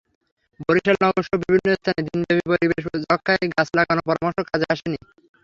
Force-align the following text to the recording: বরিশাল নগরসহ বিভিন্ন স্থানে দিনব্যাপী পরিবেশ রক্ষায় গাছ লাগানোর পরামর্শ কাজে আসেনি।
বরিশাল 0.65 0.95
নগরসহ 1.03 1.35
বিভিন্ন 1.43 1.67
স্থানে 1.77 2.01
দিনব্যাপী 2.07 2.43
পরিবেশ 2.51 2.81
রক্ষায় 3.03 3.45
গাছ 3.53 3.67
লাগানোর 3.77 4.07
পরামর্শ 4.09 4.37
কাজে 4.49 4.65
আসেনি। 4.73 4.97